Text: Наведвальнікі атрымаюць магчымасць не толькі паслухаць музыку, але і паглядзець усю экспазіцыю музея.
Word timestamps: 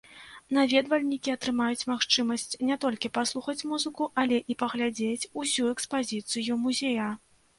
Наведвальнікі 0.57 1.33
атрымаюць 1.33 1.87
магчымасць 1.91 2.45
не 2.69 2.77
толькі 2.87 3.11
паслухаць 3.17 3.67
музыку, 3.73 4.03
але 4.23 4.37
і 4.53 4.57
паглядзець 4.63 5.29
усю 5.43 5.69
экспазіцыю 5.75 6.57
музея. 6.65 7.11